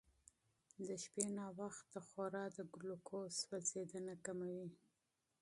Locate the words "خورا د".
2.07-2.57